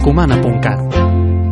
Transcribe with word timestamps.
recomana.cat. 0.00 0.94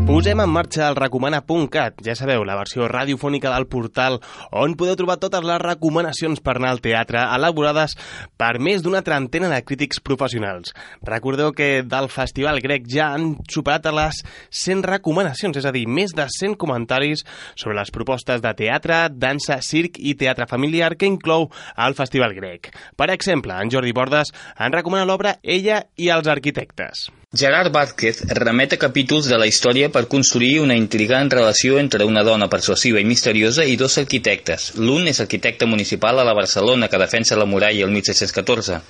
Posem 0.09 0.41
en 0.41 0.49
marxa 0.49 0.87
el 0.89 0.95
recomana.cat, 0.97 1.99
ja 2.01 2.15
sabeu, 2.17 2.47
la 2.49 2.55
versió 2.57 2.87
radiofònica 2.89 3.51
del 3.53 3.67
portal 3.69 4.15
on 4.57 4.73
podeu 4.81 4.97
trobar 4.97 5.19
totes 5.21 5.45
les 5.45 5.61
recomanacions 5.61 6.41
per 6.41 6.55
anar 6.57 6.71
al 6.73 6.81
teatre 6.81 7.27
elaborades 7.37 7.93
per 8.41 8.55
més 8.57 8.81
d'una 8.81 9.03
trentena 9.05 9.51
de 9.53 9.59
crítics 9.69 10.01
professionals. 10.01 10.73
Recordeu 11.05 11.53
que 11.53 11.83
del 11.85 12.09
Festival 12.09 12.63
Grec 12.65 12.89
ja 12.89 13.11
han 13.19 13.35
superat 13.53 13.91
les 13.93 14.23
100 14.49 14.87
recomanacions, 14.95 15.61
és 15.61 15.69
a 15.69 15.75
dir, 15.77 15.85
més 15.85 16.17
de 16.17 16.25
100 16.25 16.57
comentaris 16.57 17.27
sobre 17.53 17.77
les 17.77 17.93
propostes 17.93 18.41
de 18.41 18.55
teatre, 18.57 19.05
dansa, 19.13 19.61
circ 19.61 20.01
i 20.01 20.17
teatre 20.17 20.49
familiar 20.49 20.95
que 20.97 21.13
inclou 21.13 21.51
el 21.77 22.01
Festival 22.01 22.33
Grec. 22.33 22.73
Per 22.97 23.13
exemple, 23.13 23.61
en 23.61 23.69
Jordi 23.69 23.93
Bordes 23.93 24.33
en 24.57 24.73
recomana 24.73 25.05
l'obra 25.05 25.37
Ella 25.45 25.85
i 26.01 26.09
els 26.17 26.33
arquitectes. 26.33 27.11
Gerard 27.37 27.71
Vázquez 27.71 28.23
remet 28.33 28.73
a 28.73 28.77
capítols 28.81 29.27
de 29.29 29.37
la 29.37 29.47
història 29.51 29.91
per 29.93 30.09
construir 30.13 30.63
una 30.63 30.77
intrigant 30.81 31.29
relació 31.35 31.77
entre 31.81 32.07
una 32.09 32.23
dona 32.25 32.49
persuasiva 32.49 33.03
i 33.03 33.05
misteriosa 33.05 33.67
i 33.69 33.75
dos 33.77 33.99
arquitectes. 34.01 34.71
L'un 34.81 35.11
és 35.13 35.21
arquitecte 35.21 35.69
municipal 35.69 36.17
a 36.17 36.25
la 36.25 36.33
Barcelona 36.39 36.89
que 36.89 37.03
defensa 37.03 37.37
la 37.37 37.45
muralla 37.45 37.85
el 37.85 37.93
1614. 37.93 38.81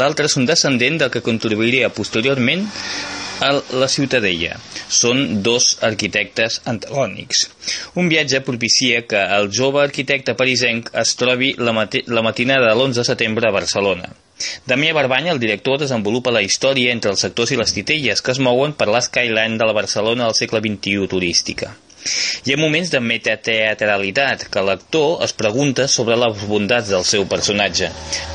L'altre 0.00 0.30
és 0.30 0.38
un 0.40 0.48
descendent 0.48 0.96
del 1.02 1.12
que 1.12 1.20
contribuiria 1.28 1.92
posteriorment 1.92 2.64
a 3.44 3.52
la 3.76 3.92
Ciutadella. 3.92 4.56
Són 4.88 5.42
dos 5.44 5.68
arquitectes 5.92 6.62
antagònics. 6.64 7.44
Un 8.00 8.08
viatge 8.08 8.40
propicia 8.48 9.04
que 9.04 9.20
el 9.36 9.52
jove 9.52 9.84
arquitecte 9.84 10.32
parisenc 10.32 10.94
es 11.04 11.12
trobi 11.20 11.52
la, 11.60 11.76
mati 11.76 12.06
la 12.08 12.24
matinada 12.24 12.72
de 12.72 12.76
l'11 12.78 13.02
de 13.02 13.10
setembre 13.12 13.52
a 13.52 13.58
Barcelona. 13.60 14.14
Damià 14.68 14.94
Barbany, 14.96 15.30
el 15.32 15.40
director, 15.42 15.78
desenvolupa 15.82 16.34
la 16.34 16.42
història 16.46 16.92
entre 16.96 17.14
els 17.14 17.24
sectors 17.26 17.52
i 17.52 17.60
les 17.60 17.74
titelles 17.76 18.22
que 18.22 18.34
es 18.34 18.42
mouen 18.42 18.76
per 18.78 18.90
l'Skyline 18.90 19.58
de 19.60 19.68
la 19.68 19.76
Barcelona 19.76 20.28
del 20.28 20.38
segle 20.38 20.62
XXI 20.64 21.08
turística. 21.10 21.72
Hi 22.42 22.54
ha 22.54 22.58
moments 22.58 22.90
de 22.90 22.98
metateatralitat 22.98 24.48
que 24.50 24.62
l'actor 24.66 25.20
es 25.26 25.34
pregunta 25.38 25.86
sobre 25.92 26.16
les 26.18 26.40
bondats 26.50 26.90
del 26.90 27.04
seu 27.06 27.28
personatge. 27.30 27.90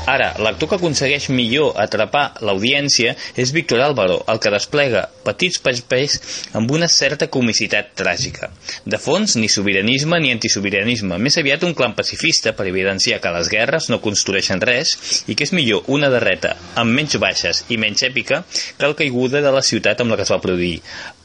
Ara, 0.08 0.30
l'actor 0.44 0.70
que 0.70 0.78
aconsegueix 0.78 1.28
millor 1.28 1.76
atrapar 1.84 2.24
l'audiència 2.48 3.12
és 3.36 3.52
Víctor 3.52 3.84
Álvaro, 3.84 4.22
el 4.32 4.40
que 4.40 4.54
desplega 4.54 5.04
petits 5.28 5.60
papers 5.62 6.18
amb 6.58 6.72
una 6.74 6.88
certa 6.88 7.28
comicitat 7.28 7.94
tràgica. 7.98 8.50
De 8.84 8.98
fons, 8.98 9.36
ni 9.36 9.50
sobiranisme 9.52 10.18
ni 10.24 10.32
antisobiranisme, 10.34 11.20
més 11.22 11.38
aviat 11.40 11.64
un 11.68 11.76
clan 11.78 11.94
pacifista 11.98 12.54
per 12.56 12.68
evidenciar 12.70 13.20
que 13.22 13.32
les 13.34 13.52
guerres 13.52 13.88
no 13.92 14.00
construeixen 14.04 14.62
res 14.64 14.94
i 15.28 15.36
que 15.36 15.46
és 15.46 15.54
millor 15.56 15.88
una 15.94 16.10
darreta 16.12 16.54
amb 16.80 16.94
menys 16.96 17.18
baixes 17.20 17.64
i 17.68 17.78
menys 17.80 18.04
èpica 18.08 18.42
que 18.48 18.88
el 18.88 18.96
caiguda 18.98 19.42
de 19.44 19.52
la 19.54 19.64
ciutat 19.64 20.00
amb 20.02 20.12
la 20.12 20.18
que 20.18 20.26
es 20.26 20.32
va 20.32 20.40
produir. 20.42 20.78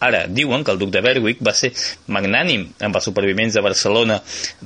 Ara, 0.03 0.25
diuen 0.27 0.65
que 0.65 0.73
el 0.73 0.79
duc 0.81 0.91
de 0.91 1.01
Berwick 1.03 1.39
va 1.45 1.53
ser 1.55 1.71
magnànim 2.11 2.65
amb 2.83 2.99
els 2.99 3.07
supervivents 3.07 3.55
de 3.55 3.63
Barcelona 3.63 4.19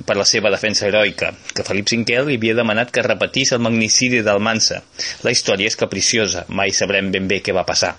per 0.06 0.16
la 0.18 0.26
seva 0.26 0.50
defensa 0.50 0.88
heroica, 0.88 1.30
que 1.54 1.66
Felip 1.66 1.92
V 1.92 2.24
li 2.26 2.38
havia 2.40 2.56
demanat 2.58 2.90
que 2.94 3.06
repetís 3.06 3.54
el 3.54 3.62
magnicidi 3.62 4.24
d'Almansa. 4.26 4.82
La 5.22 5.34
història 5.34 5.70
és 5.70 5.78
capriciosa, 5.78 6.44
mai 6.48 6.74
sabrem 6.74 7.12
ben 7.14 7.30
bé 7.30 7.42
què 7.44 7.54
va 7.54 7.66
passar. 7.68 7.94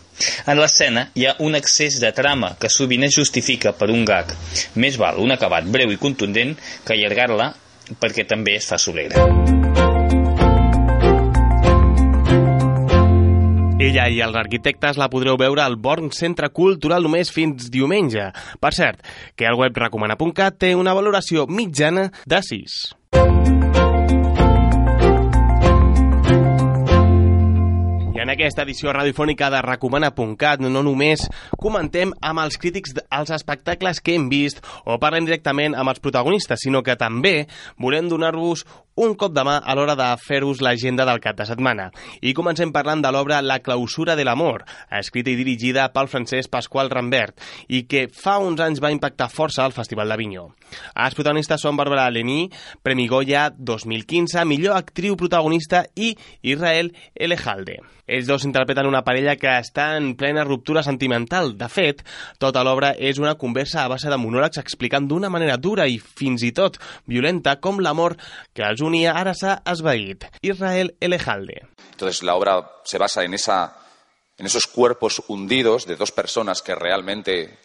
En 0.51 0.59
l'escena 0.59 1.05
hi 1.15 1.25
ha 1.28 1.28
un 1.39 1.55
excés 1.55 1.99
de 2.01 2.11
trama 2.15 2.55
que 2.59 2.69
sovint 2.73 3.05
es 3.07 3.15
justifica 3.15 3.73
per 3.77 3.89
un 3.93 4.05
gag. 4.05 4.33
Més 4.75 4.97
val 5.01 5.21
un 5.21 5.31
acabat 5.35 5.69
breu 5.69 5.93
i 5.93 6.01
contundent 6.01 6.55
que 6.85 6.95
allargar-la 6.97 7.53
perquè 7.99 8.25
també 8.27 8.57
es 8.59 8.69
fa 8.69 8.77
solegra. 8.77 9.25
Ella 13.79 14.09
i 14.11 14.19
els 14.21 14.35
arquitectes 14.35 14.99
la 14.99 15.07
podreu 15.09 15.37
veure 15.39 15.63
al 15.63 15.77
Born 15.79 16.11
Centre 16.11 16.51
Cultural 16.51 17.05
només 17.07 17.31
fins 17.31 17.71
diumenge. 17.71 18.27
Per 18.59 18.73
cert, 18.75 19.01
que 19.39 19.47
el 19.47 19.57
web 19.57 19.79
recomana.cat 19.85 20.59
té 20.59 20.75
una 20.75 20.93
valoració 20.93 21.47
mitjana 21.47 22.09
de 22.27 22.43
6. 22.43 22.98
I 28.19 28.21
en 28.25 28.33
aquesta 28.33 28.65
edició 28.65 28.91
radiofònica 28.91 29.47
de 29.47 29.61
Recomana.cat 29.63 30.59
no 30.59 30.81
només 30.83 31.21
comentem 31.55 32.09
amb 32.19 32.41
els 32.43 32.57
crítics 32.59 32.91
els 33.15 33.31
espectacles 33.31 34.01
que 34.03 34.17
hem 34.17 34.25
vist 34.27 34.59
o 34.83 34.97
parlem 34.99 35.23
directament 35.23 35.71
amb 35.71 35.93
els 35.93 36.03
protagonistes, 36.03 36.59
sinó 36.65 36.81
que 36.83 36.97
també 36.99 37.45
volem 37.79 38.09
donar-vos 38.11 38.65
un 38.99 39.13
cop 39.15 39.31
de 39.31 39.43
mà 39.47 39.55
a 39.63 39.75
l'hora 39.77 39.95
de 39.95 40.07
fer-vos 40.19 40.59
l'agenda 40.65 41.05
del 41.07 41.21
cap 41.23 41.37
de 41.39 41.45
setmana. 41.47 41.87
I 42.19 42.33
comencem 42.35 42.73
parlant 42.75 42.99
de 43.03 43.11
l'obra 43.15 43.39
La 43.41 43.61
clausura 43.63 44.17
de 44.19 44.25
l'amor, 44.27 44.65
escrita 44.99 45.31
i 45.31 45.37
dirigida 45.39 45.87
pel 45.93 46.09
francès 46.11 46.51
Pasqual 46.51 46.91
Rambert, 46.91 47.37
i 47.67 47.85
que 47.87 48.07
fa 48.11 48.37
uns 48.43 48.59
anys 48.65 48.81
va 48.83 48.91
impactar 48.91 49.29
força 49.31 49.63
al 49.63 49.75
Festival 49.75 50.11
d'Avinyó. 50.11 50.49
Els 51.05 51.15
protagonistes 51.15 51.63
són 51.63 51.79
Bàrbara 51.79 52.09
Lení, 52.11 52.49
Premi 52.83 53.07
Goya 53.07 53.47
2015, 53.55 54.43
millor 54.49 54.75
actriu 54.75 55.15
protagonista 55.15 55.85
i 55.95 56.11
Israel 56.43 56.91
Elejalde. 57.15 57.79
Ells 58.09 58.25
dos 58.25 58.43
interpreten 58.43 58.87
una 58.89 59.03
parella 59.05 59.35
que 59.37 59.51
està 59.61 59.91
en 59.99 60.15
plena 60.17 60.43
ruptura 60.43 60.81
sentimental. 60.81 61.53
De 61.59 61.67
fet, 61.69 62.01
tota 62.41 62.63
l'obra 62.65 62.95
és 62.97 63.19
una 63.21 63.35
conversa 63.37 63.83
a 63.83 63.91
base 63.91 64.09
de 64.09 64.17
monòlegs 64.17 64.57
explicant 64.57 65.05
d'una 65.07 65.29
manera 65.29 65.59
dura 65.61 65.85
i 65.85 65.99
fins 66.01 66.43
i 66.43 66.49
tot 66.57 66.79
violenta 67.05 67.59
com 67.61 67.77
l'amor 67.79 68.17
que 68.57 68.65
els 68.65 68.81
ha 68.93 69.21
esvaït. 69.65 70.25
Israel 70.41 70.95
Elejalde. 70.99 71.67
Entonces 71.91 72.23
la 72.23 72.35
obra 72.35 72.71
se 72.83 72.97
basa 72.97 73.23
en, 73.23 73.33
esa, 73.33 73.77
en 74.37 74.45
esos 74.45 74.67
cuerpos 74.67 75.21
hundidos 75.27 75.85
de 75.85 75.95
dos 75.95 76.11
personas 76.11 76.61
que 76.61 76.75
realmente 76.75 77.57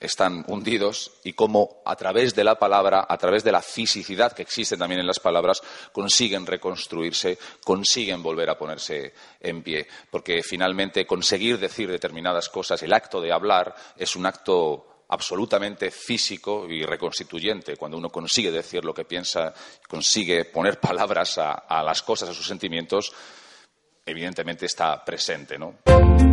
están 0.00 0.44
hundidos 0.48 1.12
y 1.24 1.34
cómo 1.34 1.82
a 1.84 1.94
través 1.94 2.34
de 2.34 2.42
la 2.42 2.58
palabra, 2.58 3.06
a 3.06 3.18
través 3.18 3.44
de 3.44 3.52
la 3.52 3.60
fisicidad 3.60 4.32
que 4.32 4.42
existe 4.42 4.76
también 4.76 5.00
en 5.00 5.06
las 5.06 5.20
palabras, 5.20 5.62
consiguen 5.92 6.46
reconstruirse, 6.46 7.38
consiguen 7.62 8.22
volver 8.22 8.48
a 8.48 8.58
ponerse 8.58 9.12
en 9.38 9.62
pie. 9.62 9.86
Porque 10.10 10.42
finalmente 10.42 11.06
conseguir 11.06 11.58
decir 11.58 11.90
determinadas 11.90 12.48
cosas, 12.48 12.82
el 12.82 12.94
acto 12.94 13.20
de 13.20 13.32
hablar, 13.32 13.74
es 13.96 14.16
un 14.16 14.24
acto 14.24 14.86
absolutamente 15.10 15.90
físico 15.90 16.66
y 16.68 16.84
reconstituyente, 16.84 17.76
cuando 17.76 17.98
uno 17.98 18.10
consigue 18.10 18.50
decir 18.50 18.84
lo 18.84 18.94
que 18.94 19.04
piensa, 19.04 19.52
consigue 19.88 20.44
poner 20.44 20.78
palabras 20.80 21.38
a, 21.38 21.82
las 21.82 22.02
cosas, 22.02 22.28
a 22.28 22.34
sus 22.34 22.46
sentimientos, 22.46 23.12
evidentemente 24.06 24.66
está 24.66 25.04
presente, 25.04 25.58
¿no? 25.58 26.29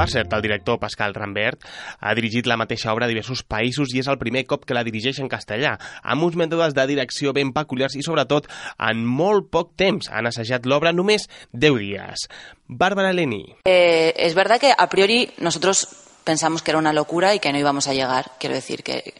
Per 0.00 0.08
cert, 0.08 0.32
el 0.32 0.40
director 0.40 0.78
Pascal 0.80 1.12
Rambert 1.12 1.66
ha 2.00 2.14
dirigit 2.16 2.46
la 2.48 2.56
mateixa 2.56 2.88
obra 2.94 3.04
a 3.04 3.10
diversos 3.10 3.42
països 3.44 3.90
i 3.92 3.98
és 4.00 4.06
el 4.08 4.16
primer 4.16 4.46
cop 4.48 4.62
que 4.64 4.72
la 4.72 4.80
dirigeix 4.86 5.18
en 5.20 5.28
castellà, 5.28 5.74
amb 6.00 6.24
uns 6.24 6.38
mètodes 6.40 6.72
de 6.72 6.86
direcció 6.88 7.34
ben 7.36 7.50
peculiars 7.52 7.98
i, 8.00 8.04
sobretot, 8.06 8.48
en 8.80 9.02
molt 9.04 9.50
poc 9.52 9.74
temps. 9.76 10.08
Han 10.08 10.30
assajat 10.30 10.64
l'obra 10.64 10.94
només 10.96 11.28
10 11.52 11.76
dies. 11.84 12.24
Bárbara 12.66 13.12
Leni. 13.12 13.42
Eh, 13.68 14.14
es 14.16 14.34
verdad 14.34 14.58
que 14.58 14.72
a 14.72 14.88
priori 14.88 15.28
nosotros 15.36 15.86
pensamos 16.24 16.62
que 16.62 16.70
era 16.70 16.78
una 16.78 16.94
locura 16.94 17.34
y 17.34 17.38
que 17.38 17.52
no 17.52 17.58
íbamos 17.58 17.86
a 17.86 17.92
llegar. 17.92 18.32
Quiero 18.38 18.54
decir 18.54 18.82
que 18.82 19.12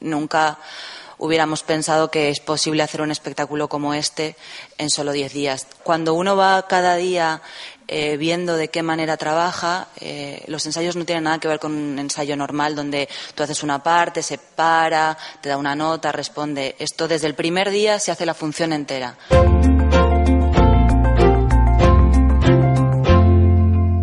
nunca 0.00 0.56
hubiéramos 1.24 1.62
pensado 1.62 2.10
que 2.10 2.28
es 2.28 2.40
posible 2.40 2.82
hacer 2.82 3.00
un 3.00 3.10
espectáculo 3.10 3.68
como 3.68 3.94
este 3.94 4.36
en 4.76 4.90
solo 4.90 5.12
10 5.12 5.32
días. 5.32 5.66
Cuando 5.82 6.12
uno 6.12 6.36
va 6.36 6.66
cada 6.68 6.96
día 6.96 7.40
eh, 7.86 8.16
viendo 8.16 8.56
de 8.56 8.68
qué 8.68 8.82
manera 8.82 9.16
trabaja. 9.16 9.88
Eh, 10.00 10.42
los 10.46 10.64
ensayos 10.64 10.96
no 10.96 11.04
tienen 11.04 11.24
nada 11.24 11.38
que 11.38 11.48
ver 11.48 11.58
con 11.58 11.72
un 11.72 11.98
ensayo 11.98 12.34
normal 12.34 12.74
donde 12.74 13.08
tú 13.34 13.42
haces 13.42 13.62
una 13.62 13.82
parte, 13.82 14.22
se 14.22 14.38
para, 14.38 15.16
te 15.42 15.50
da 15.50 15.58
una 15.58 15.74
nota, 15.74 16.10
responde. 16.10 16.76
Esto 16.78 17.08
desde 17.08 17.26
el 17.26 17.34
primer 17.34 17.70
día 17.70 17.98
se 17.98 18.10
hace 18.10 18.24
la 18.24 18.34
función 18.34 18.72
entera. 18.72 19.16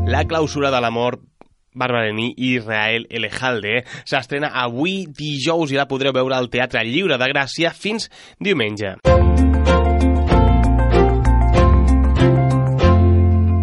La 0.06 0.26
clausura 0.26 0.70
de 0.70 0.82
l'amor 0.82 1.31
Bàrbara 1.74 2.10
Lení 2.10 2.32
i 2.36 2.56
Israel 2.58 3.08
Elejalde 3.10 3.82
s'estrena 4.04 4.52
avui 4.64 5.06
dijous 5.08 5.72
i 5.72 5.80
la 5.80 5.88
podreu 5.90 6.16
veure 6.16 6.38
al 6.38 6.52
Teatre 6.52 6.84
Lliure 6.88 7.20
de 7.22 7.32
Gràcia 7.32 7.74
fins 7.76 8.10
diumenge. 8.40 8.98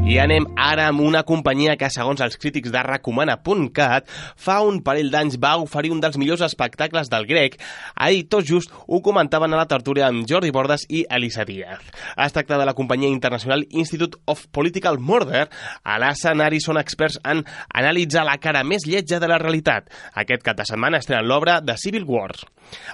I 0.09 0.15
anem 0.17 0.47
ara 0.57 0.87
amb 0.89 1.03
una 1.05 1.21
companyia 1.29 1.75
que, 1.77 1.91
segons 1.93 2.23
els 2.25 2.39
crítics 2.41 2.73
de 2.73 2.81
Recomana.cat, 2.81 4.07
fa 4.41 4.55
un 4.65 4.79
parell 4.81 5.11
d'anys 5.13 5.37
va 5.37 5.51
oferir 5.61 5.91
un 5.93 6.01
dels 6.01 6.17
millors 6.17 6.41
espectacles 6.47 7.11
del 7.13 7.27
grec. 7.29 7.59
Ahir, 7.93 8.23
tot 8.33 8.47
just, 8.49 8.73
ho 8.87 9.03
comentaven 9.05 9.53
a 9.53 9.59
la 9.61 9.67
tertúlia 9.69 10.07
amb 10.09 10.25
Jordi 10.25 10.49
Bordes 10.49 10.87
i 10.89 11.03
Elisa 11.13 11.45
Díaz. 11.45 11.85
Es 12.17 12.33
tracta 12.33 12.57
de 12.57 12.65
la 12.65 12.73
companyia 12.73 13.13
internacional 13.13 13.67
Institute 13.69 14.17
of 14.25 14.47
Political 14.49 14.97
Murder. 14.97 15.45
A 15.85 15.99
l'escenari 16.01 16.63
són 16.65 16.81
experts 16.81 17.21
en 17.29 17.45
analitzar 17.69 18.25
la 18.25 18.39
cara 18.41 18.65
més 18.65 18.89
lletja 18.89 19.21
de 19.21 19.29
la 19.29 19.37
realitat. 19.37 19.93
Aquest 20.17 20.41
cap 20.41 20.57
de 20.57 20.65
setmana 20.73 21.03
estrenen 21.05 21.29
l'obra 21.29 21.61
de 21.61 21.77
Civil 21.77 22.09
Wars. 22.09 22.47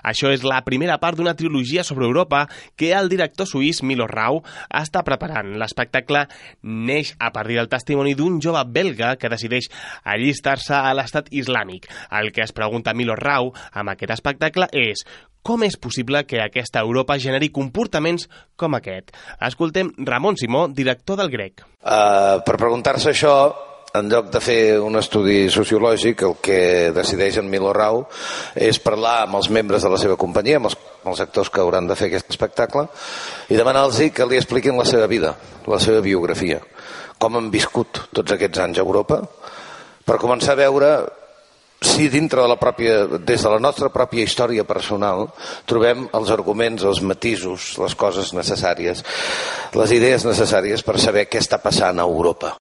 Això 0.02 0.30
és 0.34 0.42
la 0.46 0.60
primera 0.66 0.98
part 1.02 1.18
d'una 1.18 1.34
trilogia 1.38 1.84
sobre 1.86 2.06
Europa 2.06 2.44
que 2.76 2.92
el 2.94 3.08
director 3.10 3.46
suís 3.46 3.82
Milo 3.82 4.06
Rau 4.10 4.42
està 4.70 5.02
preparant. 5.06 5.54
L'espectacle 5.58 6.26
neix 6.62 7.03
neix 7.04 7.14
a 7.18 7.30
partir 7.32 7.58
del 7.58 7.68
testimoni 7.68 8.14
d'un 8.14 8.40
jove 8.40 8.64
belga 8.66 9.16
que 9.16 9.28
decideix 9.28 9.68
allistar-se 10.04 10.74
a 10.74 10.94
l'estat 10.94 11.28
islàmic. 11.30 11.88
El 12.10 12.32
que 12.32 12.42
es 12.42 12.52
pregunta 12.52 12.94
Milo 12.94 13.14
Rau 13.16 13.52
amb 13.72 13.90
aquest 13.90 14.12
espectacle 14.16 14.68
és 14.72 15.04
com 15.44 15.62
és 15.62 15.76
possible 15.76 16.24
que 16.24 16.40
aquesta 16.40 16.80
Europa 16.80 17.18
generi 17.18 17.50
comportaments 17.52 18.28
com 18.56 18.74
aquest? 18.74 19.12
Escoltem 19.40 19.92
Ramon 19.98 20.38
Simó, 20.40 20.68
director 20.68 21.20
del 21.20 21.30
Grec. 21.30 21.60
Uh, 21.84 22.40
per 22.46 22.56
preguntar-se 22.56 23.12
això, 23.12 23.34
en 23.94 24.08
lloc 24.10 24.26
de 24.34 24.40
fer 24.42 24.60
un 24.82 24.98
estudi 24.98 25.46
sociològic, 25.54 26.24
el 26.26 26.34
que 26.42 26.58
decideix 26.94 27.38
en 27.38 27.46
Milo 27.50 27.70
Rau 27.76 28.00
és 28.58 28.80
parlar 28.82 29.20
amb 29.22 29.38
els 29.38 29.48
membres 29.54 29.86
de 29.86 29.90
la 29.92 30.00
seva 30.02 30.16
companyia, 30.18 30.58
amb 30.58 30.66
els, 30.66 30.76
amb 31.04 31.12
els 31.12 31.22
actors 31.22 31.50
que 31.54 31.62
hauran 31.62 31.86
de 31.86 31.94
fer 31.94 32.08
aquest 32.10 32.32
espectacle, 32.34 32.88
i 33.46 33.58
demanar-los 33.58 34.00
que 34.10 34.26
li 34.26 34.40
expliquin 34.40 34.74
la 34.78 34.86
seva 34.88 35.06
vida, 35.06 35.36
la 35.70 35.78
seva 35.78 36.02
biografia, 36.02 36.58
com 37.22 37.38
han 37.38 37.52
viscut 37.54 38.08
tots 38.10 38.34
aquests 38.34 38.64
anys 38.66 38.80
a 38.82 38.86
Europa, 38.86 39.20
per 40.04 40.18
començar 40.18 40.56
a 40.56 40.62
veure 40.64 40.90
si 41.84 42.08
dintre 42.08 42.42
de 42.42 42.48
la 42.50 42.58
pròpia, 42.58 43.04
des 43.20 43.42
de 43.44 43.50
la 43.52 43.60
nostra 43.62 43.92
pròpia 43.94 44.24
història 44.26 44.64
personal 44.66 45.28
trobem 45.70 46.08
els 46.16 46.32
arguments, 46.34 46.82
els 46.82 47.02
matisos, 47.04 47.76
les 47.78 47.94
coses 47.94 48.32
necessàries, 48.34 49.04
les 49.76 49.94
idees 49.94 50.26
necessàries 50.26 50.82
per 50.82 50.98
saber 50.98 51.28
què 51.28 51.38
està 51.44 51.62
passant 51.62 52.00
a 52.00 52.08
Europa. 52.08 52.56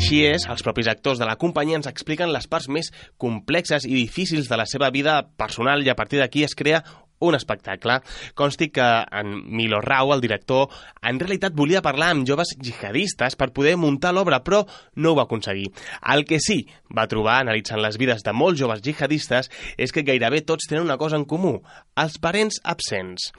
Així 0.00 0.22
és, 0.24 0.46
els 0.48 0.62
propis 0.64 0.88
actors 0.88 1.18
de 1.20 1.26
la 1.28 1.34
companyia 1.36 1.76
ens 1.76 1.86
expliquen 1.90 2.30
les 2.32 2.46
parts 2.48 2.70
més 2.72 2.88
complexes 3.20 3.84
i 3.84 3.92
difícils 3.92 4.48
de 4.48 4.56
la 4.56 4.64
seva 4.64 4.88
vida 4.90 5.18
personal 5.36 5.84
i 5.84 5.90
a 5.92 5.94
partir 5.98 6.22
d'aquí 6.22 6.40
es 6.46 6.56
crea 6.56 6.80
un 7.20 7.36
espectacle. 7.36 7.98
Consti 8.34 8.70
que 8.72 8.86
en 9.20 9.36
Milo 9.52 9.82
Rau, 9.84 10.14
el 10.14 10.24
director, 10.24 10.72
en 11.04 11.20
realitat 11.20 11.52
volia 11.52 11.84
parlar 11.84 12.14
amb 12.14 12.24
joves 12.24 12.54
jihadistes 12.56 13.36
per 13.36 13.52
poder 13.52 13.76
muntar 13.76 14.14
l'obra, 14.16 14.40
però 14.40 14.64
no 14.96 15.12
ho 15.12 15.20
va 15.20 15.28
aconseguir. 15.28 15.68
El 16.00 16.24
que 16.24 16.40
sí 16.40 16.62
va 16.96 17.04
trobar, 17.06 17.42
analitzant 17.44 17.84
les 17.84 18.00
vides 18.00 18.24
de 18.24 18.32
molts 18.32 18.58
joves 18.64 18.80
jihadistes, 18.80 19.52
és 19.76 19.92
que 19.92 20.06
gairebé 20.08 20.40
tots 20.48 20.64
tenen 20.64 20.88
una 20.88 20.96
cosa 20.96 21.20
en 21.20 21.28
comú, 21.28 21.58
els 22.00 22.16
parents 22.24 22.62
absents. 22.64 23.34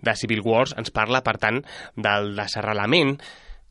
De 0.00 0.16
Civil 0.16 0.40
Wars 0.48 0.72
ens 0.80 0.90
parla, 0.96 1.20
per 1.20 1.36
tant, 1.36 1.60
del 1.94 2.32
desarrelament, 2.40 3.18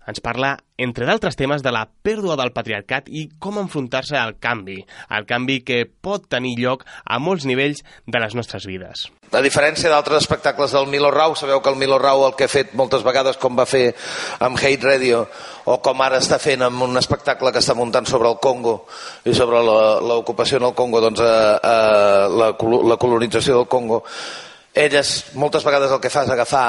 ens 0.07 0.21
parla, 0.23 0.55
entre 0.77 1.07
d'altres 1.07 1.37
temes, 1.39 1.63
de 1.65 1.71
la 1.73 1.85
pèrdua 2.05 2.37
del 2.39 2.53
patriarcat 2.55 3.09
i 3.09 3.25
com 3.41 3.57
enfrontar-se 3.61 4.17
al 4.19 4.35
canvi, 4.41 4.81
al 5.09 5.25
canvi 5.29 5.61
que 5.65 5.83
pot 5.85 6.27
tenir 6.29 6.55
lloc 6.59 6.85
a 7.05 7.19
molts 7.19 7.45
nivells 7.49 7.81
de 8.05 8.21
les 8.21 8.35
nostres 8.37 8.67
vides. 8.69 9.07
A 9.33 9.41
diferència 9.41 9.89
d'altres 9.89 10.21
espectacles 10.23 10.75
del 10.75 10.87
Milo 10.87 11.09
Rau, 11.11 11.33
sabeu 11.35 11.59
que 11.61 11.71
el 11.73 11.79
Milo 11.81 11.97
Rau 11.99 12.25
el 12.27 12.35
que 12.37 12.45
ha 12.45 12.51
fet 12.51 12.75
moltes 12.77 13.03
vegades, 13.03 13.39
com 13.41 13.57
va 13.57 13.65
fer 13.65 13.89
amb 14.45 14.61
Hate 14.61 14.85
Radio, 14.85 15.25
o 15.65 15.79
com 15.83 16.01
ara 16.05 16.21
està 16.21 16.37
fent 16.39 16.63
amb 16.63 16.85
un 16.85 17.01
espectacle 17.01 17.51
que 17.51 17.63
està 17.63 17.75
muntant 17.75 18.05
sobre 18.07 18.29
el 18.29 18.39
Congo 18.43 18.77
i 19.25 19.33
sobre 19.33 19.63
l'ocupació 19.65 20.61
en 20.61 20.69
el 20.69 20.75
Congo, 20.77 21.01
doncs, 21.01 21.21
a, 21.21 21.29
eh, 21.29 21.59
a, 21.59 21.77
eh, 21.77 22.33
la, 22.43 22.51
la 22.93 22.99
colonització 23.01 23.57
del 23.57 23.71
Congo, 23.71 24.03
elles 24.75 25.15
moltes 25.39 25.63
vegades 25.65 25.91
el 25.91 26.03
que 26.03 26.11
fa 26.11 26.25
és 26.27 26.35
agafar 26.35 26.67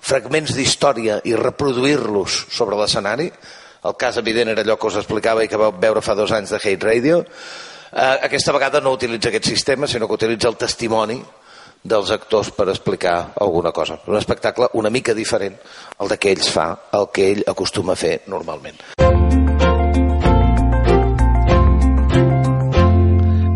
fragments 0.00 0.54
d'història 0.56 1.20
i 1.24 1.36
reproduir-los 1.36 2.46
sobre 2.50 2.78
l'escenari. 2.80 3.30
El 3.84 3.96
cas 3.96 4.18
evident 4.20 4.50
era 4.52 4.64
allò 4.64 4.76
que 4.76 4.88
us 4.90 4.98
explicava 5.00 5.44
i 5.44 5.48
que 5.48 5.60
vau 5.60 5.72
veure 5.72 6.02
fa 6.04 6.16
dos 6.16 6.32
anys 6.36 6.52
de 6.52 6.60
Hate 6.60 6.86
Radio. 6.86 7.20
Eh, 7.90 8.16
aquesta 8.28 8.52
vegada 8.52 8.80
no 8.80 8.92
utilitza 8.96 9.30
aquest 9.30 9.48
sistema, 9.48 9.86
sinó 9.86 10.06
que 10.06 10.18
utilitza 10.20 10.48
el 10.48 10.56
testimoni 10.56 11.20
dels 11.82 12.10
actors 12.12 12.50
per 12.52 12.68
explicar 12.68 13.32
alguna 13.40 13.72
cosa. 13.72 13.98
Un 14.06 14.16
espectacle 14.16 14.68
una 14.74 14.90
mica 14.90 15.14
diferent 15.14 15.56
al 15.98 16.12
que 16.18 16.32
ells 16.32 16.50
fa, 16.52 16.74
el 16.92 17.08
que 17.12 17.30
ell 17.32 17.44
acostuma 17.48 17.96
a 17.96 18.00
fer 18.00 18.20
normalment. 18.28 18.76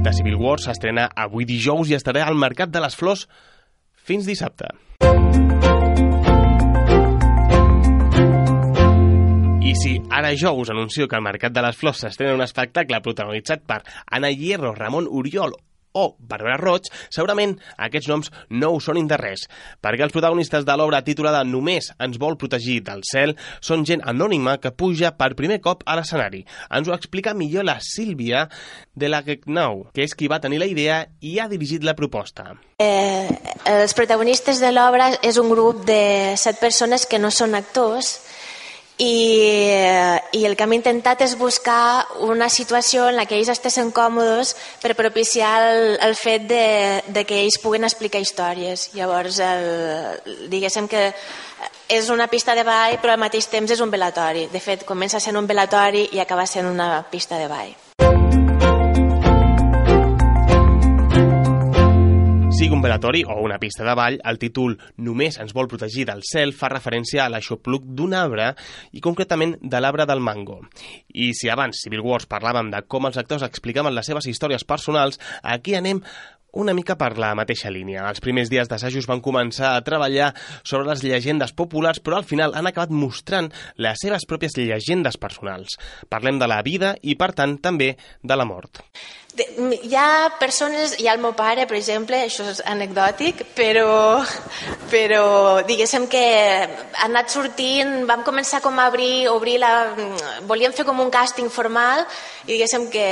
The 0.04 0.12
Civil 0.12 0.40
War 0.40 0.58
s'estrena 0.60 1.10
avui 1.16 1.44
dijous 1.48 1.90
i 1.90 1.98
estarà 1.98 2.26
al 2.26 2.36
Mercat 2.36 2.72
de 2.72 2.80
les 2.80 2.96
Flors 2.96 3.28
fins 4.04 4.26
dissabte. 4.28 4.72
I 9.64 9.72
si 9.80 9.94
ara 10.12 10.34
jo 10.36 10.50
us 10.60 10.68
anuncio 10.68 11.06
que 11.08 11.16
al 11.16 11.22
Mercat 11.24 11.54
de 11.56 11.62
les 11.64 11.76
Flors 11.80 12.02
s'estrena 12.02 12.34
un 12.36 12.44
espectacle 12.44 12.98
protagonitzat 13.00 13.62
per 13.64 13.78
Anna 14.12 14.28
Hierro, 14.28 14.74
Ramon 14.76 15.08
Oriol 15.08 15.54
o 15.94 16.04
Bàrbara 16.18 16.58
Roig, 16.60 16.90
segurament 17.08 17.54
aquests 17.86 18.10
noms 18.10 18.28
no 18.50 18.74
ho 18.74 18.80
són 18.82 19.08
de 19.08 19.16
res, 19.16 19.46
perquè 19.80 20.04
els 20.04 20.12
protagonistes 20.12 20.66
de 20.66 20.76
l'obra 20.76 21.00
titulada 21.06 21.40
Només 21.48 21.92
ens 21.96 22.18
vol 22.20 22.36
protegir 22.36 22.82
del 22.84 23.00
cel 23.08 23.32
són 23.64 23.86
gent 23.88 24.04
anònima 24.04 24.58
que 24.60 24.74
puja 24.74 25.14
per 25.16 25.32
primer 25.38 25.62
cop 25.64 25.80
a 25.86 25.96
l'escenari. 25.96 26.44
Ens 26.68 26.90
ho 26.90 26.92
explica 26.92 27.32
millor 27.32 27.64
la 27.64 27.78
Sílvia 27.80 28.48
de 28.92 29.08
la 29.08 29.22
Gegnau, 29.24 29.86
que 29.94 30.04
és 30.04 30.12
qui 30.12 30.28
va 30.28 30.42
tenir 30.44 30.60
la 30.60 30.68
idea 30.68 31.06
i 31.22 31.38
ha 31.38 31.48
dirigit 31.48 31.88
la 31.88 31.96
proposta. 31.96 32.50
Eh, 32.76 33.30
els 33.70 33.96
protagonistes 33.96 34.60
de 34.60 34.74
l'obra 34.74 35.12
és 35.22 35.38
un 35.40 35.48
grup 35.48 35.86
de 35.88 36.34
set 36.36 36.60
persones 36.60 37.06
que 37.06 37.22
no 37.22 37.30
són 37.30 37.54
actors, 37.54 38.18
i, 38.98 39.74
i 40.32 40.44
el 40.46 40.54
que 40.54 40.66
hem 40.66 40.74
intentat 40.76 41.24
és 41.26 41.34
buscar 41.38 42.06
una 42.22 42.48
situació 42.48 43.08
en 43.10 43.18
la 43.18 43.26
que 43.26 43.38
ells 43.38 43.50
estessin 43.50 43.90
còmodes 43.94 44.54
per 44.82 44.94
propiciar 44.94 45.54
el, 45.70 45.96
el 45.98 46.14
fet 46.14 46.46
de, 46.50 46.66
de 47.08 47.24
que 47.26 47.40
ells 47.42 47.58
puguin 47.62 47.86
explicar 47.88 48.22
històries. 48.22 48.92
Llavors, 48.94 49.40
el, 49.42 50.46
diguéssim 50.52 50.86
que 50.90 51.08
és 51.88 52.10
una 52.10 52.28
pista 52.30 52.54
de 52.54 52.64
ball 52.64 53.00
però 53.02 53.16
al 53.16 53.22
mateix 53.22 53.50
temps 53.50 53.70
és 53.70 53.82
un 53.82 53.90
velatori. 53.90 54.46
De 54.52 54.62
fet, 54.62 54.86
comença 54.86 55.20
sent 55.20 55.36
un 55.36 55.50
velatori 55.50 56.08
i 56.12 56.22
acaba 56.22 56.46
sent 56.46 56.70
una 56.70 57.02
pista 57.10 57.40
de 57.40 57.50
ball. 57.50 57.74
Sigui 62.54 62.70
un 62.70 62.82
velatori 62.84 63.24
o 63.26 63.34
una 63.42 63.56
pista 63.58 63.82
de 63.82 63.94
ball, 63.98 64.20
el 64.22 64.36
títol 64.38 64.76
Només 65.02 65.40
ens 65.42 65.50
vol 65.56 65.66
protegir 65.66 66.04
del 66.06 66.20
cel 66.22 66.52
fa 66.54 66.68
referència 66.70 67.24
a 67.24 67.30
l'aixopluc 67.32 67.88
d'un 67.98 68.14
arbre 68.14 68.52
i 68.94 69.02
concretament 69.02 69.56
de 69.58 69.80
l'arbre 69.82 70.06
del 70.06 70.22
mango. 70.22 70.60
I 71.10 71.32
si 71.34 71.50
abans 71.50 71.82
Civil 71.82 72.04
Wars 72.06 72.28
parlàvem 72.30 72.70
de 72.70 72.84
com 72.86 73.10
els 73.10 73.18
actors 73.18 73.42
explicaven 73.42 73.96
les 73.96 74.06
seves 74.06 74.30
històries 74.30 74.62
personals, 74.62 75.18
aquí 75.42 75.74
anem 75.74 76.04
una 76.60 76.74
mica 76.74 76.96
per 77.00 77.14
la 77.18 77.34
mateixa 77.38 77.72
línia. 77.72 78.06
Els 78.08 78.22
primers 78.24 78.50
dies 78.52 78.70
d'assajos 78.70 79.08
van 79.10 79.22
començar 79.24 79.74
a 79.74 79.82
treballar 79.86 80.32
sobre 80.62 80.88
les 80.90 81.02
llegendes 81.04 81.52
populars, 81.52 82.00
però 82.00 82.20
al 82.20 82.28
final 82.28 82.54
han 82.54 82.70
acabat 82.70 82.94
mostrant 82.94 83.50
les 83.76 84.00
seves 84.00 84.26
pròpies 84.28 84.56
llegendes 84.58 85.18
personals. 85.20 85.78
Parlem 86.08 86.38
de 86.38 86.50
la 86.50 86.62
vida 86.62 86.94
i, 87.02 87.18
per 87.18 87.32
tant, 87.34 87.58
també 87.58 87.94
de 88.22 88.38
la 88.38 88.46
mort. 88.48 88.82
De, 89.34 89.42
hi 89.82 89.94
ha 89.98 90.30
persones, 90.38 90.92
hi 91.02 91.08
ha 91.08 91.14
el 91.16 91.22
meu 91.22 91.32
pare, 91.34 91.64
per 91.66 91.74
exemple, 91.74 92.20
això 92.22 92.44
és 92.52 92.60
anecdòtic, 92.70 93.40
però, 93.56 94.20
però 94.92 95.24
diguéssim 95.66 96.06
que 96.12 96.22
ha 96.22 97.08
anat 97.08 97.34
sortint, 97.34 98.04
vam 98.06 98.22
començar 98.22 98.60
com 98.62 98.78
a 98.78 98.86
obrir, 98.92 99.26
obrir 99.32 99.56
la... 99.58 99.72
volíem 100.46 100.76
fer 100.76 100.86
com 100.86 101.02
un 101.02 101.10
càsting 101.10 101.50
formal 101.50 102.04
i 102.44 102.52
diguéssim 102.52 102.86
que 102.94 103.08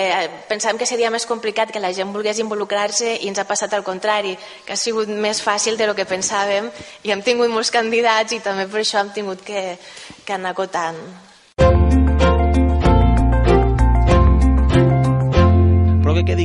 pensàvem 0.47 0.79
que 0.79 0.87
seria 0.87 1.11
més 1.11 1.27
complicat 1.27 1.75
que 1.75 1.83
la 1.83 1.91
gent 1.97 2.15
volgués 2.15 2.39
involucrar-se 2.39 3.17
i 3.19 3.32
ens 3.33 3.43
ha 3.43 3.49
passat 3.49 3.75
al 3.75 3.85
contrari, 3.87 4.37
que 4.67 4.77
ha 4.77 4.81
sigut 4.81 5.09
més 5.09 5.43
fàcil 5.43 5.81
de 5.81 5.89
lo 5.89 5.97
que 5.99 6.09
pensàvem 6.09 6.71
i 7.03 7.13
hem 7.13 7.25
tingut 7.25 7.51
molts 7.51 7.73
candidats 7.75 8.37
i 8.37 8.43
també 8.45 8.69
per 8.71 8.85
això 8.85 9.03
hem 9.03 9.13
tingut 9.17 9.45
que, 9.45 9.67
que 10.25 10.37
anar 10.37 10.55
acotant. 10.55 11.32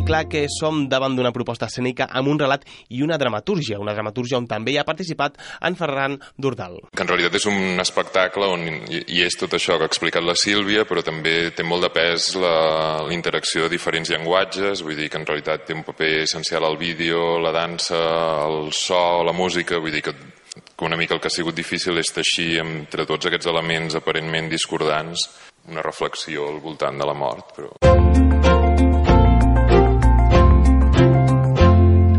Clar 0.08 0.28
que 0.32 0.46
som 0.48 0.86
davant 0.88 1.18
d'una 1.18 1.34
proposta 1.36 1.68
escènica 1.68 2.06
amb 2.16 2.30
un 2.32 2.40
relat 2.40 2.64
i 2.96 3.02
una 3.04 3.18
dramatúrgia, 3.20 3.80
una 3.82 3.94
dramatúrgia 3.96 4.38
on 4.40 4.48
també 4.48 4.72
hi 4.72 4.78
ha 4.80 4.86
participat 4.88 5.36
en 5.68 5.76
Ferran 5.76 6.16
Dordal. 6.38 6.78
Que 6.96 7.04
en 7.04 7.12
realitat 7.12 7.36
és 7.42 7.48
un 7.52 7.82
espectacle 7.84 8.48
on 8.48 8.64
hi 8.88 9.20
és 9.26 9.36
tot 9.40 9.58
això 9.58 9.76
que 9.76 9.88
ha 9.88 9.92
explicat 9.92 10.24
la 10.24 10.38
Sílvia, 10.40 10.86
però 10.88 11.04
també 11.04 11.52
té 11.52 11.66
molt 11.68 11.84
de 11.84 11.92
pes 11.92 12.30
la, 12.40 12.56
interacció 13.12 13.66
de 13.66 13.74
diferents 13.76 14.14
llenguatges, 14.14 14.84
vull 14.86 14.96
dir 14.96 15.10
que 15.12 15.20
en 15.20 15.28
realitat 15.28 15.68
té 15.68 15.76
un 15.76 15.84
paper 15.88 16.14
essencial 16.24 16.64
al 16.64 16.80
vídeo, 16.80 17.40
la 17.44 17.52
dansa, 17.56 18.00
el 18.48 18.72
so, 18.72 19.24
la 19.28 19.36
música, 19.36 19.82
vull 19.82 19.96
dir 19.96 20.06
que 20.08 20.16
que 20.78 20.86
una 20.86 20.98
mica 20.98 21.14
el 21.14 21.20
que 21.22 21.30
ha 21.30 21.34
sigut 21.34 21.56
difícil 21.58 21.98
és 21.98 22.10
teixir 22.14 22.60
entre 22.62 23.06
tots 23.10 23.30
aquests 23.30 23.50
elements 23.50 23.98
aparentment 23.98 24.50
discordants 24.50 25.28
una 25.68 25.82
reflexió 25.82 26.48
al 26.50 26.62
voltant 26.64 26.98
de 26.98 27.06
la 27.06 27.18
mort. 27.18 27.54
Però... 27.58 27.87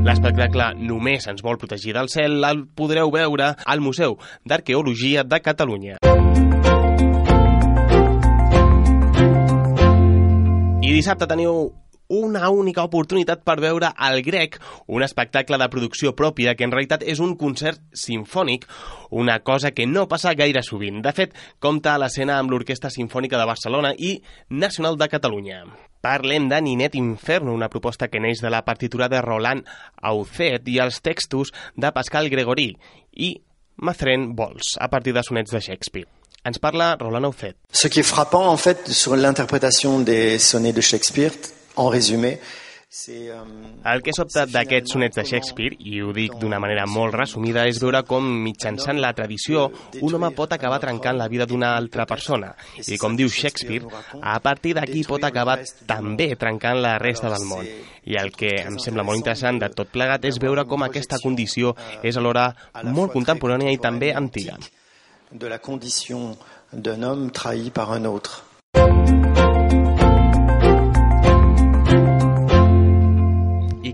L'espectacle 0.09 0.71
Només 0.81 1.27
ens 1.29 1.43
vol 1.45 1.59
protegir 1.61 1.93
del 1.93 2.07
cel 2.09 2.41
el 2.49 2.63
podreu 2.81 3.11
veure 3.13 3.51
al 3.69 3.83
Museu 3.85 4.15
d'Arqueologia 4.49 5.21
de 5.21 5.41
Catalunya. 5.45 5.99
I 10.81 10.95
dissabte 10.95 11.29
teniu 11.29 11.69
una 12.09 12.49
única 12.51 12.83
oportunitat 12.83 13.45
per 13.45 13.59
veure 13.61 13.93
el 14.09 14.23
grec, 14.25 14.59
un 14.87 15.05
espectacle 15.05 15.59
de 15.61 15.69
producció 15.69 16.15
pròpia 16.17 16.55
que 16.57 16.65
en 16.65 16.73
realitat 16.73 17.05
és 17.05 17.21
un 17.21 17.37
concert 17.37 17.81
sinfònic, 17.93 18.67
una 19.11 19.39
cosa 19.45 19.73
que 19.73 19.87
no 19.87 20.09
passa 20.09 20.35
gaire 20.35 20.63
sovint. 20.65 21.03
De 21.05 21.13
fet, 21.13 21.37
compta 21.61 21.95
a 21.95 22.01
l'escena 22.01 22.39
amb 22.39 22.51
l'Orquestra 22.51 22.91
Sinfònica 22.91 23.39
de 23.39 23.49
Barcelona 23.49 23.93
i 23.97 24.17
Nacional 24.49 24.97
de 24.97 25.09
Catalunya. 25.09 25.65
Parlem 26.01 26.49
de 26.49 26.61
Ninet 26.63 26.95
Inferno, 26.95 27.53
una 27.53 27.69
proposta 27.69 28.09
que 28.09 28.21
neix 28.23 28.41
de 28.41 28.51
la 28.51 28.65
partitura 28.65 29.09
de 29.09 29.21
Roland 29.21 29.67
Aucet 30.01 30.69
i 30.69 30.79
els 30.79 31.03
textos 31.03 31.53
de 31.77 31.91
Pascal 31.93 32.31
Gregorí 32.31 32.71
i 33.13 33.35
Mathren 33.77 34.33
Bols, 34.35 34.77
a 34.81 34.89
partir 34.89 35.13
de 35.15 35.23
sonets 35.23 35.53
de 35.53 35.61
Shakespeare. 35.61 36.09
Ens 36.47 36.59
parla 36.63 36.95
Roland 36.97 37.27
Aucet. 37.27 37.57
Ce 37.71 37.89
qui 37.89 38.01
est 38.01 38.07
frappant, 38.07 38.49
en 38.49 38.57
fait, 38.57 38.89
sur 38.89 39.17
l'interprétation 39.17 39.99
des 40.01 40.39
sonnets 40.39 40.73
de 40.73 40.81
Shakespeare, 40.81 41.33
el 43.93 44.01
que 44.01 44.15
sobta 44.17 44.47
d'aquests 44.49 44.95
sonets 44.95 45.19
de 45.19 45.25
Shakespeare, 45.29 45.77
i 45.85 45.99
ho 46.01 46.15
dic 46.17 46.39
d'una 46.41 46.57
manera 46.63 46.87
molt 46.89 47.13
resumida, 47.13 47.67
és 47.69 47.81
veure 47.83 48.01
com 48.09 48.25
mitjançant 48.47 48.97
la 48.97 49.11
tradició 49.13 49.67
un 50.01 50.17
home 50.17 50.31
pot 50.39 50.55
acabar 50.57 50.79
trencant 50.81 51.19
la 51.21 51.29
vida 51.29 51.45
d'una 51.47 51.75
altra 51.77 52.07
persona. 52.09 52.55
I 52.81 52.97
com 52.97 53.13
diu 53.19 53.29
Shakespeare, 53.29 53.85
a 54.23 54.39
partir 54.41 54.73
d'aquí 54.79 55.05
pot 55.05 55.29
acabar 55.29 55.59
també 55.87 56.31
trencant 56.41 56.81
la 56.81 56.97
resta 56.99 57.29
del 57.29 57.45
món. 57.51 57.69
I 58.09 58.17
el 58.17 58.33
que 58.33 58.55
em 58.65 58.81
sembla 58.81 59.05
molt 59.05 59.21
interessant 59.21 59.61
de 59.61 59.69
tot 59.69 59.93
plegat 59.93 60.25
és 60.25 60.41
veure 60.41 60.65
com 60.65 60.89
aquesta 60.89 61.21
condició 61.21 61.77
és 62.03 62.17
alhora 62.17 62.49
molt 62.89 63.13
contemporània 63.13 63.71
i 63.71 63.85
també 63.85 64.15
antiga. 64.17 64.57
De 65.31 65.53
la 65.53 65.61
condició 65.61 66.39
d'un 66.73 67.05
home 67.05 67.33
traït 67.37 67.75
per 67.77 67.91
un 68.01 68.09
altre. 68.17 68.48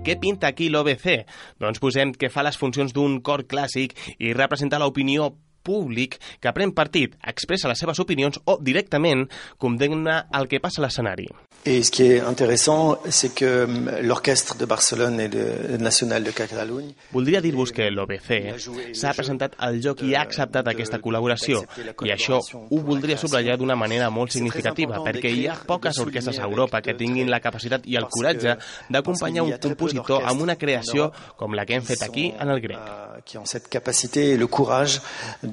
Què 0.04 0.16
pinta 0.20 0.48
aquí 0.50 0.70
l'OBC? 0.72 1.24
Doncs 1.60 1.80
posem 1.82 2.14
que 2.16 2.30
fa 2.32 2.44
les 2.46 2.58
funcions 2.60 2.94
d'un 2.96 3.20
cor 3.24 3.44
clàssic 3.48 3.94
i 4.18 4.32
representa 4.36 4.80
l'opinió 4.80 5.32
públic 5.64 6.20
que 6.40 6.52
pren 6.54 6.74
partit, 6.76 7.16
expressa 7.24 7.70
les 7.70 7.80
seves 7.80 8.00
opinions 8.04 8.38
o 8.44 8.58
directament 8.60 9.26
condemna 9.58 10.24
el 10.36 10.48
que 10.50 10.62
passa 10.62 10.82
a 10.82 10.86
l'escenari. 10.86 11.28
Et 11.66 11.82
ce 11.82 11.90
qui 11.90 12.02
est 12.02 12.20
intéressant, 12.20 12.98
c'est 13.08 13.34
que 13.34 13.66
l'orchestre 14.02 14.54
de 14.54 14.66
Barcelone 14.66 15.18
et 15.18 15.28
le 15.28 15.78
National 15.78 16.22
de 16.22 16.30
Catalunya... 16.30 16.92
Voldria 17.10 17.40
dir-vos 17.40 17.70
que 17.72 17.86
l'OBC 17.88 18.92
s'ha 18.92 19.12
presentat 19.16 19.54
al 19.64 19.78
joc 19.80 20.02
i 20.04 20.12
ha 20.12 20.26
acceptat 20.26 20.68
aquesta 20.68 21.00
col·laboració, 21.00 21.62
i 22.04 22.12
això 22.12 22.42
ho 22.44 22.80
voldria 22.84 23.16
subratllar 23.16 23.56
d'una 23.56 23.78
manera 23.80 24.10
molt 24.12 24.34
significativa, 24.36 25.00
perquè 25.06 25.32
hi 25.32 25.46
ha 25.48 25.56
poques 25.64 26.02
orquestres 26.04 26.42
a 26.42 26.44
Europa 26.44 26.82
que 26.84 26.92
tinguin 27.00 27.32
la 27.32 27.40
capacitat 27.40 27.88
i 27.88 27.96
el 27.96 28.10
coratge 28.12 28.58
d'acompanyar 28.92 29.46
un 29.48 29.56
compositor 29.56 30.28
amb 30.28 30.44
una 30.44 30.58
creació 30.60 31.08
com 31.40 31.56
la 31.56 31.64
que 31.64 31.78
hem 31.78 31.88
fet 31.88 32.04
aquí 32.04 32.26
en 32.36 32.52
el 32.52 32.60
grec. 32.60 32.92
Qui 33.24 33.38
ont 33.40 33.48
cette 33.48 33.72
capacité 33.72 34.34
et 34.34 34.36
le 34.36 34.46
courage 34.52 35.00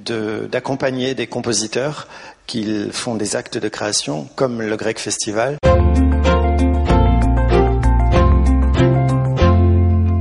d'accompagner 0.06 1.16
des 1.16 1.28
compositeurs 1.28 2.08
qui 2.46 2.90
font 2.92 3.16
des 3.16 3.36
actes 3.36 3.58
de 3.58 3.70
création, 3.70 4.28
comme 4.36 4.62
le 4.62 4.76
Grec 4.76 5.00
Festival. 5.00 5.58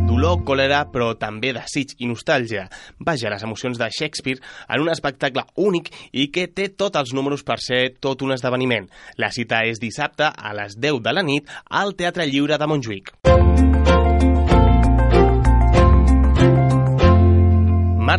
Dolor, 0.07 0.45
còlera, 0.45 0.85
però 0.93 1.15
també 1.19 1.55
desig 1.57 1.97
i 1.99 2.07
nostàlgia. 2.11 2.67
Vaja, 3.01 3.33
les 3.33 3.43
emocions 3.43 3.79
de 3.81 3.89
Shakespeare 3.91 4.43
en 4.69 4.85
un 4.85 4.93
espectacle 4.93 5.47
únic 5.57 5.91
i 6.13 6.29
que 6.31 6.47
té 6.47 6.69
tots 6.71 7.01
els 7.01 7.15
números 7.17 7.43
per 7.43 7.59
ser 7.63 7.97
tot 7.99 8.23
un 8.23 8.37
esdeveniment. 8.37 8.87
La 9.17 9.33
cita 9.35 9.65
és 9.67 9.83
dissabte 9.83 10.29
a 10.31 10.55
les 10.55 10.77
10 10.79 11.03
de 11.03 11.17
la 11.17 11.27
nit 11.27 11.51
al 11.71 11.97
Teatre 11.97 12.29
Lliure 12.31 12.61
de 12.61 12.71
Montjuïc. 12.71 13.15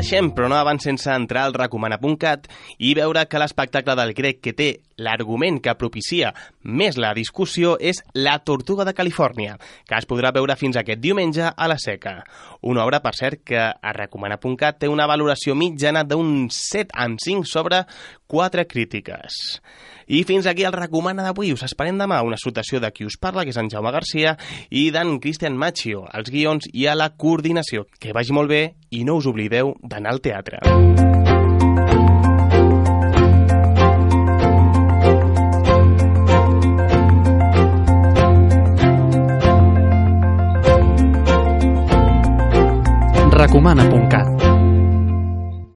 Marxem, 0.02 0.32
però 0.34 0.48
no 0.50 0.56
abans 0.58 0.82
sense 0.88 1.12
entrar 1.14 1.44
al 1.46 1.54
recomana.cat 1.54 2.48
i 2.82 2.96
veure 2.98 3.22
que 3.30 3.38
l'espectacle 3.38 3.94
del 4.00 4.16
grec 4.18 4.40
que 4.42 4.54
té 4.58 4.70
l'argument 5.02 5.60
que 5.64 5.76
propicia 5.80 6.32
més 6.64 6.98
la 7.02 7.14
discussió 7.18 7.76
és 7.82 8.02
La 8.14 8.38
Tortuga 8.46 8.86
de 8.86 8.94
Califòrnia, 8.98 9.58
que 9.90 9.98
es 9.98 10.08
podrà 10.10 10.32
veure 10.36 10.56
fins 10.60 10.78
aquest 10.78 11.02
diumenge 11.02 11.50
a 11.52 11.70
la 11.70 11.80
seca. 11.82 12.22
Una 12.62 12.86
obra, 12.86 13.02
per 13.02 13.16
cert, 13.18 13.42
que 13.46 13.60
a 13.60 13.94
recomana.cat 13.98 14.84
té 14.84 14.92
una 14.92 15.08
valoració 15.10 15.56
mitjana 15.58 16.06
d'un 16.06 16.50
7 16.54 16.94
en 17.06 17.18
5 17.20 17.50
sobre 17.50 17.86
4 18.32 18.68
crítiques. 18.70 19.62
I 20.12 20.24
fins 20.28 20.48
aquí 20.48 20.66
el 20.68 20.76
recomana 20.76 21.24
d'avui. 21.24 21.54
Us 21.56 21.64
esperem 21.68 22.00
demà 22.00 22.22
una 22.28 22.40
salutació 22.40 22.82
de 22.84 22.92
qui 22.92 23.08
us 23.08 23.18
parla, 23.20 23.46
que 23.46 23.54
és 23.56 23.60
en 23.60 23.72
Jaume 23.72 23.94
Garcia, 23.96 24.36
i 24.70 24.90
d'en 24.92 25.18
Cristian 25.24 25.58
Machio, 25.58 26.06
als 26.12 26.32
guions 26.32 26.68
i 26.74 26.88
a 26.88 26.98
la 27.00 27.14
coordinació. 27.16 27.88
Que 28.00 28.16
vagi 28.16 28.36
molt 28.36 28.52
bé 28.52 28.64
i 28.92 29.06
no 29.08 29.20
us 29.22 29.30
oblideu 29.32 29.76
d'anar 29.82 30.16
al 30.16 30.24
teatre. 30.24 31.31
recomana.cat 43.42 44.41